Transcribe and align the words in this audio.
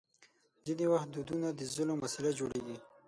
ځینې 0.65 0.85
وخت 0.93 1.07
دودونه 1.13 1.47
د 1.53 1.61
ظلم 1.75 1.97
وسیله 2.01 2.31
جوړېږي. 2.39 2.77